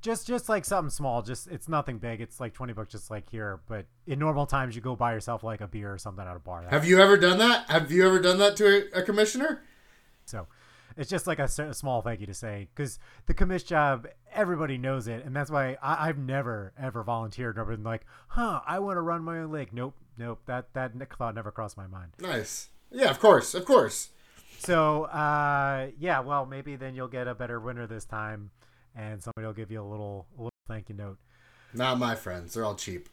[0.00, 1.22] just just like something small.
[1.22, 2.20] Just it's nothing big.
[2.20, 3.60] It's like twenty bucks, just like here.
[3.68, 6.38] But in normal times, you go buy yourself like a beer or something at a
[6.38, 6.64] bar.
[6.70, 7.68] Have you ever done that?
[7.68, 9.62] Have you ever done that to a, a commissioner?
[10.24, 10.46] So
[10.96, 15.08] it's just like a small thank you to say because the commish job, everybody knows
[15.08, 18.96] it, and that's why I, I've never ever volunteered or been like, huh, I want
[18.96, 19.72] to run my own league.
[19.72, 20.40] Nope, nope.
[20.46, 22.12] That that thought never crossed my mind.
[22.20, 22.68] Nice.
[22.90, 24.10] Yeah, of course, of course.
[24.58, 28.50] So uh, yeah, well maybe then you'll get a better winner this time,
[28.94, 31.18] and somebody will give you a little a little thank you note.
[31.74, 32.54] Not my friends.
[32.54, 33.08] They're all cheap.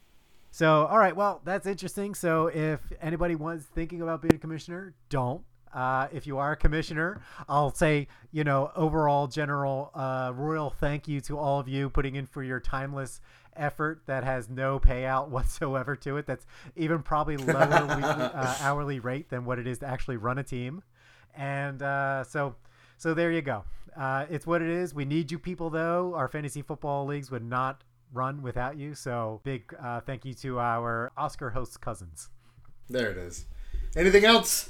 [0.51, 2.13] So, all right, well, that's interesting.
[2.13, 5.41] So, if anybody was thinking about being a commissioner, don't.
[5.73, 11.07] Uh, if you are a commissioner, I'll say, you know, overall general uh, royal thank
[11.07, 13.19] you to all of you putting in for your timeless
[13.55, 16.27] effort that has no payout whatsoever to it.
[16.27, 20.37] That's even probably lower weekly, uh, hourly rate than what it is to actually run
[20.37, 20.83] a team.
[21.35, 22.55] And uh, so,
[22.97, 23.63] so there you go.
[23.95, 24.93] Uh, it's what it is.
[24.93, 26.13] We need you people, though.
[26.15, 28.95] Our fantasy football leagues would not run without you.
[28.95, 32.29] So big uh, thank you to our Oscar host cousins.
[32.89, 33.45] There it is.
[33.95, 34.69] Anything else?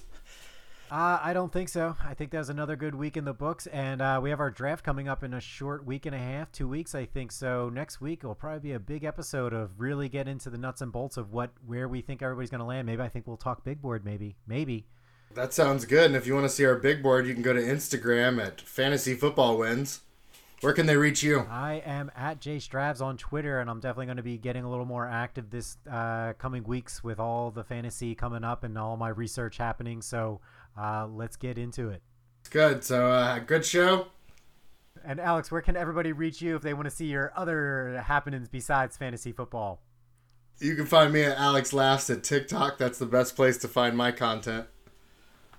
[0.91, 1.95] Uh, I don't think so.
[2.05, 4.51] I think that was another good week in the books, and uh, we have our
[4.51, 7.31] draft coming up in a short week and a half, two weeks, I think.
[7.31, 10.81] So next week will probably be a big episode of really get into the nuts
[10.81, 12.85] and bolts of what where we think everybody's going to land.
[12.85, 14.05] Maybe I think we'll talk big board.
[14.05, 14.85] Maybe, maybe.
[15.35, 16.05] That sounds good.
[16.05, 18.61] And if you want to see our big board, you can go to Instagram at
[18.61, 20.01] Fantasy Football Wins.
[20.61, 21.45] Where can they reach you?
[21.49, 24.69] I am at Jay Stravs on Twitter, and I'm definitely going to be getting a
[24.69, 28.95] little more active this uh, coming weeks with all the fantasy coming up and all
[28.95, 30.01] my research happening.
[30.01, 30.39] So
[30.79, 32.01] uh, let's get into it.
[32.39, 32.83] It's good.
[32.83, 34.07] So, uh, good show.
[35.03, 38.47] And Alex, where can everybody reach you if they want to see your other happenings
[38.47, 39.81] besides fantasy football?
[40.59, 42.77] You can find me at Alex Laughs at TikTok.
[42.77, 44.67] That's the best place to find my content.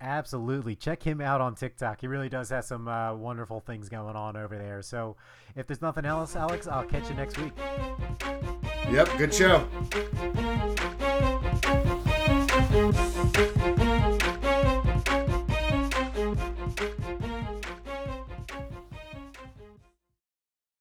[0.04, 0.76] Absolutely.
[0.76, 2.02] Check him out on TikTok.
[2.02, 4.82] He really does have some uh, wonderful things going on over there.
[4.82, 5.16] So
[5.56, 7.54] if there's nothing else, Alex, I'll catch you next week.
[8.90, 9.66] Yep, good show.